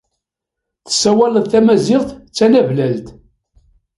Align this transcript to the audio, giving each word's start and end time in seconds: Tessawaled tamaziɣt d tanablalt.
Tessawaled 0.85 1.45
tamaziɣt 1.47 2.09
d 2.15 2.31
tanablalt. 2.35 3.07